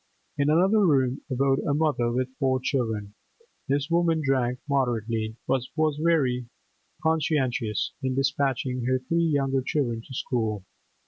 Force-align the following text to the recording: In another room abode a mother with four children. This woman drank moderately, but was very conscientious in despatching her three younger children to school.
In 0.35 0.49
another 0.49 0.79
room 0.83 1.21
abode 1.29 1.59
a 1.59 1.75
mother 1.75 2.11
with 2.11 2.35
four 2.39 2.59
children. 2.59 3.13
This 3.67 3.87
woman 3.91 4.19
drank 4.25 4.57
moderately, 4.67 5.35
but 5.47 5.61
was 5.75 5.97
very 6.01 6.47
conscientious 7.03 7.93
in 8.01 8.15
despatching 8.15 8.85
her 8.85 8.97
three 8.97 9.21
younger 9.25 9.61
children 9.63 10.01
to 10.01 10.13
school. 10.15 10.65